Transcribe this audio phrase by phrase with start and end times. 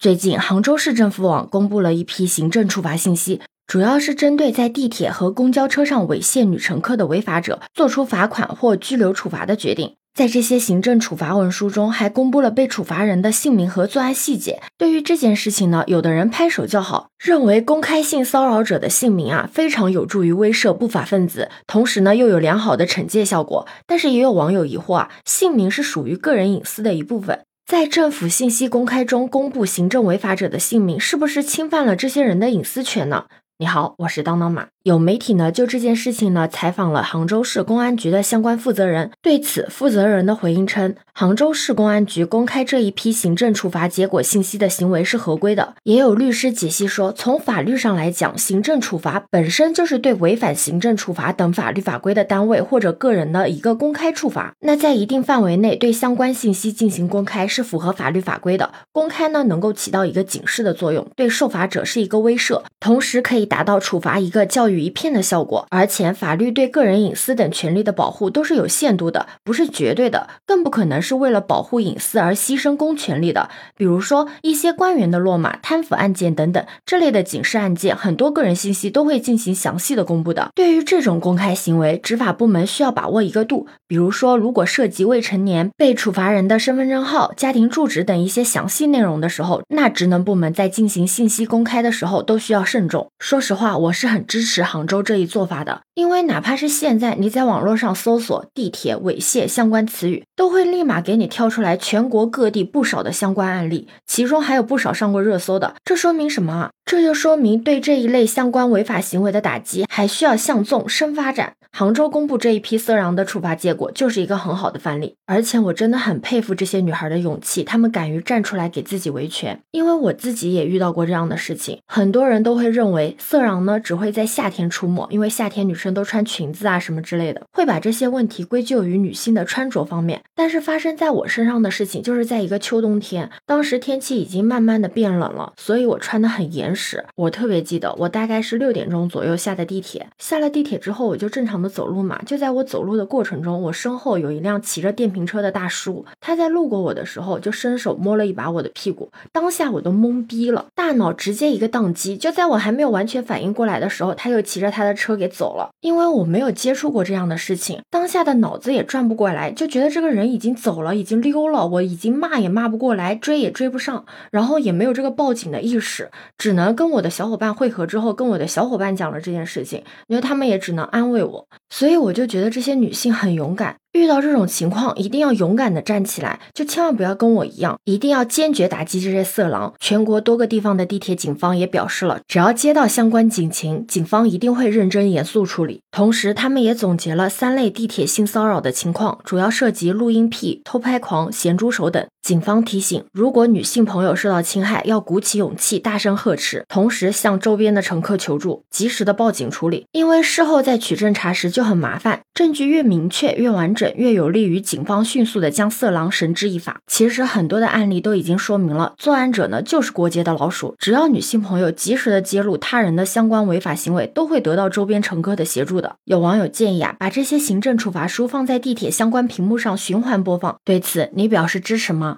[0.00, 9.96] 最近，杭州市政府网公布了一批行政处罚信息，主要是针对在地铁和公交车上猥亵女乘客的违法者，做出罚款或拘留处罚的决定。
[10.14, 14.60] 在这些行政处罚文书中，还公布了被处罚人的姓名和作案细节。
[14.76, 23.66] 对于这件事情呢，有的人拍手叫好，认为公开性骚扰者的姓名啊，非常有助于威慑不法分子，同时呢，又有良好的惩戒效果。
[23.84, 27.40] 但是也有网友疑惑啊，姓名是属于个人隐私的一部分。
[27.68, 33.26] 在政府信息公开中公布行政违法者的姓名，是不是侵犯了这些人的隐私权呢？
[33.60, 34.68] 你好，我是当当马。
[34.84, 45.74] 有媒体呢就这件事情呢采访了杭州市公安局的相关负责人，对此负责人的回应称，杭州市公安局公开这一批行政处罚结果信息的行为是合规的。
[45.82, 54.54] 也有律师解析说，从法律上来讲，行政处罚本身就是对违反行政处罚等法律法规的单位或者个人的一个公开处罚。
[54.60, 58.72] 那在一定范围内对相关信息进行公开是符合法律法规的。
[58.92, 64.78] 公开呢能够起到一个警示的作用，对受罚者是一个威慑，同时可以达到处罚一个教育。
[64.78, 73.50] 一片的效果，而且法律对个人隐私等权利的保护都是有限度的，不是绝对的，更不可能是为了保护隐私而牺牲公权力的。
[73.76, 80.50] 比如说一些官员的落马、贪腐案件等等这类的警示案件，很多个人信息都会进行详细的公布的。
[80.54, 83.66] 对于这种公开行为，执法部门需要把握一个度。
[83.88, 93.08] 比如说，如果涉及未成年被处罚人的身份证号、家庭住址等一些详细内容的时候，那职能部门在进行信息公开的时候都需要慎重。
[93.18, 94.64] 说说实话，我是很支持。
[94.64, 105.76] 杭州这一做法的，因为哪怕是现在你在网络上搜索地铁猥亵相关词语，都会立马给你跳出来全国各地不少的相关案例，其中还有不少上过热搜的。
[105.84, 106.70] 这说明什么？
[106.84, 111.52] 这就说明对这一类相关违法行为的打击还需要向纵深发展。
[111.70, 115.14] 杭州公布这一批色狼的处罚结果，就是一个很好的范例。
[115.26, 119.60] 而且我真的很佩服这些女孩的勇气，她们敢于站出来给自己维权。
[119.70, 121.78] 因为我自己也遇到过这样的事情。
[121.86, 130.22] 很多人都会认为色狼呢只会在夏天出没，因为夏天女生都穿裙子啊什么之类的，会把这些问题归咎于女性的穿着方面。
[130.34, 137.04] 但是发生在我身上的事情，就是在一个秋冬天，当时天气已经慢慢的变冷了，所以我穿的很严实。
[137.16, 141.68] 我特别记得，我大概是六点钟左右下的地铁，下了地铁之后，我就正常的。
[141.68, 152.16] 走路嘛，就在我走路的过程中，我身后有一辆骑着电瓶车的大叔，他在路过我的时候就伸手摸了一把我的屁股，当下我都懵逼了，大脑直接一个宕机。
[152.16, 155.70] 就在我还没有完全反应过来的时候，他就骑着他的车给走了。
[155.80, 171.46] 因为我没有接触过这样的事情，当下的脑子也转不过来，就觉得这个人已经走了，已经溜了，我已经骂也骂不过来，追也追不上，然后也没有这个报警的意识，只能跟我的小伙伴汇合之后，跟我的小伙伴讲了这件事情，因为他们也只能安慰我。
[171.70, 173.76] 所以我就觉得这些女性很勇敢。
[173.98, 179.74] 遇到这种情况，一定要勇敢的站起来，就千万不要跟我一样，一定要坚决打击这些色狼。
[179.80, 185.80] 全国多个地方的地铁警方也表示了，只要接到相关警情，警方一定会认真严肃处理。
[185.90, 192.06] 同时，他们也总结了三类地铁性骚扰的情况，主要涉及录音癖、偷拍狂、咸猪手等。
[192.28, 199.86] 警方提醒，如果女性朋友受到侵害，要鼓起勇气，大声呵斥，同时向周边的乘客求助，及时的报警处理。
[199.92, 203.90] 因为事后再取证查实就很麻烦，证据越明确越完整。
[203.96, 206.82] 越有利于警方迅速的将色狼绳之以法。
[206.86, 210.74] 其实很多的案例都已经说明了，作案者呢就是过街的老鼠。
[210.78, 215.96] 只要女性朋友及时的揭露他人的相关违法行为，都会得到周边乘客的协助的。
[216.04, 220.58] 有网友建议啊，把这些行政处罚书放在地铁相关屏幕上循环播放。
[220.66, 222.17] 对此你表示支持吗